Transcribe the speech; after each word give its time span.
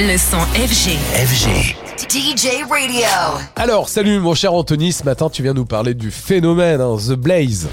Le 0.00 0.16
son 0.16 0.38
FG. 0.54 0.96
FG. 1.26 1.74
DJ 2.08 2.62
Radio. 2.70 3.08
Alors, 3.56 3.88
salut 3.88 4.20
mon 4.20 4.32
cher 4.32 4.54
Anthony, 4.54 4.92
ce 4.92 5.02
matin 5.02 5.28
tu 5.28 5.42
viens 5.42 5.54
nous 5.54 5.64
parler 5.64 5.94
du 5.94 6.12
phénomène, 6.12 6.80
hein, 6.80 6.96
The 7.04 7.14
Blaze. 7.14 7.66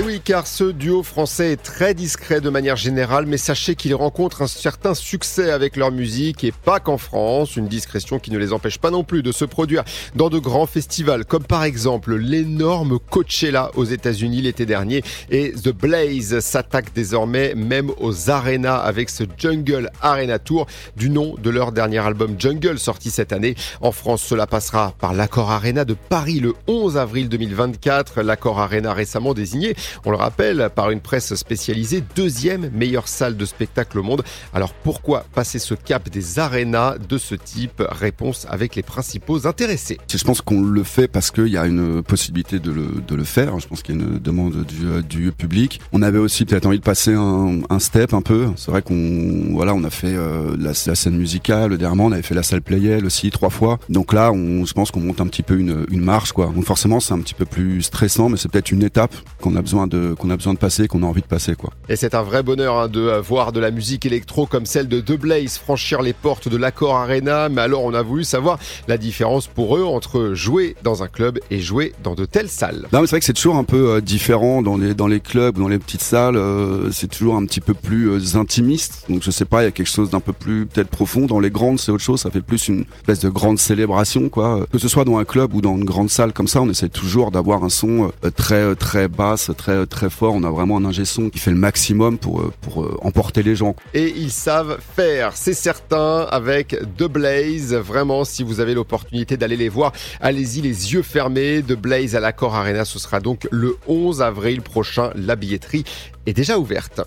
Et 0.00 0.02
oui, 0.02 0.22
car 0.24 0.46
ce 0.46 0.64
duo 0.64 1.02
français 1.02 1.52
est 1.52 1.62
très 1.62 1.92
discret 1.92 2.40
de 2.40 2.48
manière 2.48 2.76
générale, 2.76 3.26
mais 3.26 3.36
sachez 3.36 3.74
qu'ils 3.74 3.94
rencontrent 3.94 4.40
un 4.40 4.46
certain 4.46 4.94
succès 4.94 5.50
avec 5.50 5.76
leur 5.76 5.90
musique 5.90 6.42
et 6.42 6.52
pas 6.52 6.80
qu'en 6.80 6.96
France, 6.96 7.56
une 7.56 7.68
discrétion 7.68 8.18
qui 8.18 8.30
ne 8.30 8.38
les 8.38 8.54
empêche 8.54 8.78
pas 8.78 8.90
non 8.90 9.04
plus 9.04 9.22
de 9.22 9.30
se 9.30 9.44
produire 9.44 9.84
dans 10.14 10.30
de 10.30 10.38
grands 10.38 10.64
festivals, 10.64 11.26
comme 11.26 11.44
par 11.44 11.64
exemple 11.64 12.14
l'énorme 12.16 12.98
Coachella 12.98 13.72
aux 13.74 13.84
États-Unis 13.84 14.40
l'été 14.40 14.64
dernier. 14.64 15.02
Et 15.28 15.52
The 15.52 15.68
Blaze 15.68 16.40
s'attaque 16.40 16.94
désormais 16.94 17.54
même 17.54 17.90
aux 17.98 18.30
arenas 18.30 18.78
avec 18.78 19.10
ce 19.10 19.24
Jungle 19.36 19.90
Arena 20.00 20.38
Tour 20.38 20.66
du 20.96 21.10
nom 21.10 21.34
de 21.36 21.50
leur 21.50 21.72
dernier 21.72 21.98
album 21.98 22.36
Jungle 22.38 22.78
sorti 22.78 23.10
cette 23.10 23.34
année. 23.34 23.54
En 23.82 23.92
France, 23.92 24.22
cela 24.22 24.46
passera 24.46 24.94
par 24.98 25.12
l'Accord 25.12 25.50
Arena 25.50 25.84
de 25.84 25.92
Paris 25.92 26.40
le 26.40 26.54
11 26.68 26.96
avril 26.96 27.28
2024. 27.28 28.22
L'Accord 28.22 28.60
Arena 28.60 28.94
récemment 28.94 29.34
désigné 29.34 29.76
on 30.04 30.10
le 30.10 30.16
rappelle, 30.16 30.70
par 30.74 30.90
une 30.90 31.00
presse 31.00 31.34
spécialisée, 31.34 32.02
deuxième 32.16 32.70
meilleure 32.70 33.08
salle 33.08 33.36
de 33.36 33.44
spectacle 33.44 33.98
au 33.98 34.02
monde. 34.02 34.22
Alors 34.52 34.72
pourquoi 34.74 35.24
passer 35.34 35.58
ce 35.58 35.74
cap 35.74 36.08
des 36.08 36.38
arénas 36.38 36.98
de 36.98 37.18
ce 37.18 37.34
type 37.34 37.82
Réponse 37.88 38.46
avec 38.48 38.76
les 38.76 38.82
principaux 38.82 39.46
intéressés. 39.46 39.98
Je 40.08 40.24
pense 40.24 40.40
qu'on 40.40 40.62
le 40.62 40.82
fait 40.82 41.08
parce 41.08 41.30
qu'il 41.30 41.48
y 41.48 41.56
a 41.56 41.66
une 41.66 42.02
possibilité 42.02 42.58
de 42.58 42.70
le, 42.70 43.24
faire. 43.24 43.58
Je 43.58 43.68
pense 43.68 43.82
qu'il 43.82 43.96
y 43.96 43.98
a 43.98 44.02
une 44.02 44.18
demande 44.18 44.64
du, 45.08 45.32
public. 45.32 45.80
On 45.92 46.02
avait 46.02 46.18
aussi 46.18 46.44
peut-être 46.44 46.66
envie 46.66 46.78
de 46.78 46.84
passer 46.84 47.14
un, 47.14 47.78
step 47.78 48.14
un 48.14 48.22
peu. 48.22 48.48
C'est 48.56 48.70
vrai 48.70 48.82
qu'on 48.82 49.54
voilà, 49.54 49.74
on 49.74 49.84
a 49.84 49.90
fait 49.90 50.14
euh, 50.14 50.56
la, 50.58 50.74
scène 50.74 51.16
musicale 51.16 51.76
dernièrement, 51.78 52.06
on 52.06 52.12
avait 52.12 52.22
fait 52.22 52.34
la 52.34 52.42
salle 52.42 52.62
Playel 52.62 53.04
aussi 53.04 53.30
trois 53.30 53.50
fois. 53.50 53.78
Donc 53.88 54.12
là, 54.12 54.32
on, 54.32 54.64
je 54.64 54.72
pense 54.72 54.90
qu'on 54.90 55.00
monte 55.00 55.20
un 55.20 55.26
petit 55.26 55.42
peu 55.42 55.58
une, 55.58 55.86
une 55.90 56.00
marche 56.00 56.32
quoi. 56.32 56.46
Donc 56.54 56.64
forcément, 56.64 57.00
c'est 57.00 57.14
un 57.14 57.20
petit 57.20 57.34
peu 57.34 57.44
plus 57.44 57.82
stressant, 57.82 58.28
mais 58.28 58.36
c'est 58.36 58.50
peut-être 58.50 58.72
une 58.72 58.82
étape 58.82 59.14
qu'on 59.40 59.56
a 59.56 59.62
besoin 59.62 59.69
de 59.86 60.14
qu'on 60.18 60.30
a 60.30 60.36
besoin 60.36 60.54
de 60.54 60.58
passer, 60.58 60.88
qu'on 60.88 61.02
a 61.02 61.06
envie 61.06 61.22
de 61.22 61.26
passer 61.26 61.54
quoi. 61.54 61.70
Et 61.88 61.96
c'est 61.96 62.14
un 62.14 62.22
vrai 62.22 62.42
bonheur 62.42 62.78
hein, 62.78 62.88
de 62.88 63.18
voir 63.20 63.52
de 63.52 63.60
la 63.60 63.70
musique 63.70 64.06
électro 64.06 64.46
comme 64.46 64.66
celle 64.66 64.88
de 64.88 65.00
The 65.00 65.18
Blaze 65.18 65.58
franchir 65.58 66.02
les 66.02 66.12
portes 66.12 66.48
de 66.48 66.56
l'Accord 66.56 66.96
Arena. 66.96 67.48
Mais 67.48 67.60
alors 67.60 67.84
on 67.84 67.94
a 67.94 68.02
voulu 68.02 68.24
savoir 68.24 68.58
la 68.88 68.98
différence 68.98 69.46
pour 69.46 69.76
eux 69.76 69.84
entre 69.84 70.32
jouer 70.34 70.76
dans 70.82 71.02
un 71.02 71.08
club 71.08 71.38
et 71.50 71.60
jouer 71.60 71.92
dans 72.02 72.14
de 72.14 72.24
telles 72.24 72.48
salles. 72.48 72.86
Non 72.92 73.00
mais 73.00 73.06
c'est 73.06 73.12
vrai 73.12 73.20
que 73.20 73.26
c'est 73.26 73.32
toujours 73.32 73.56
un 73.56 73.64
peu 73.64 73.90
euh, 73.90 74.00
différent 74.00 74.62
dans 74.62 74.76
les 74.76 74.94
dans 74.94 75.06
les 75.06 75.20
clubs, 75.20 75.58
dans 75.58 75.68
les 75.68 75.78
petites 75.78 76.02
salles. 76.02 76.36
Euh, 76.36 76.90
c'est 76.92 77.08
toujours 77.08 77.36
un 77.36 77.44
petit 77.44 77.60
peu 77.60 77.74
plus 77.74 78.10
euh, 78.10 78.38
intimiste. 78.38 79.04
Donc 79.08 79.22
je 79.22 79.30
sais 79.30 79.44
pas, 79.44 79.62
il 79.62 79.64
y 79.64 79.68
a 79.68 79.72
quelque 79.72 79.88
chose 79.88 80.10
d'un 80.10 80.20
peu 80.20 80.32
plus 80.32 80.66
peut-être 80.66 80.88
profond. 80.88 81.26
Dans 81.26 81.40
les 81.40 81.50
grandes 81.50 81.78
c'est 81.78 81.92
autre 81.92 82.02
chose. 82.02 82.20
Ça 82.20 82.30
fait 82.30 82.42
plus 82.42 82.68
une 82.68 82.84
espèce 83.00 83.20
de 83.20 83.28
grande 83.28 83.58
célébration 83.58 84.28
quoi. 84.28 84.66
Que 84.72 84.78
ce 84.78 84.88
soit 84.88 85.04
dans 85.04 85.18
un 85.18 85.24
club 85.24 85.54
ou 85.54 85.60
dans 85.60 85.76
une 85.76 85.84
grande 85.84 86.10
salle 86.10 86.32
comme 86.32 86.48
ça, 86.48 86.60
on 86.60 86.68
essaie 86.68 86.88
toujours 86.88 87.30
d'avoir 87.30 87.64
un 87.64 87.68
son 87.68 88.10
très 88.36 88.74
très 88.74 89.08
basse, 89.08 89.50
très 89.60 89.86
très 89.86 90.08
fort. 90.08 90.34
On 90.34 90.42
a 90.42 90.50
vraiment 90.50 90.78
un 90.78 90.84
ingé 90.86 91.02
qui 91.02 91.38
fait 91.38 91.50
le 91.50 91.56
maximum 91.56 92.18
pour 92.18 92.40
euh, 92.40 92.52
pour 92.62 92.82
euh, 92.82 92.96
emporter 93.02 93.42
les 93.42 93.54
gens. 93.54 93.76
Et 93.92 94.12
ils 94.16 94.30
savent 94.30 94.78
faire, 94.96 95.36
c'est 95.36 95.54
certain, 95.54 96.26
avec 96.30 96.76
The 96.96 97.04
Blaze. 97.04 97.74
Vraiment, 97.74 98.24
si 98.24 98.42
vous 98.42 98.60
avez 98.60 98.74
l'opportunité 98.74 99.36
d'aller 99.36 99.56
les 99.56 99.68
voir, 99.68 99.92
allez-y 100.20 100.62
les 100.62 100.92
yeux 100.94 101.02
fermés. 101.02 101.62
The 101.62 101.74
Blaze 101.74 102.16
à 102.16 102.20
l'Accord 102.20 102.54
Arena, 102.54 102.84
ce 102.84 102.98
sera 102.98 103.20
donc 103.20 103.46
le 103.50 103.76
11 103.86 104.22
avril 104.22 104.62
prochain. 104.62 105.10
La 105.14 105.36
billetterie 105.36 105.84
est 106.26 106.32
déjà 106.32 106.58
ouverte. 106.58 107.02